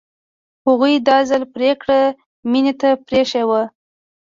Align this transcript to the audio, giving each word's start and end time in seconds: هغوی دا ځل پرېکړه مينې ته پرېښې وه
هغوی 0.67 0.93
دا 1.07 1.17
ځل 1.29 1.43
پرېکړه 1.55 1.99
مينې 2.51 2.73
ته 2.81 2.89
پرېښې 3.07 3.43
وه 3.49 3.63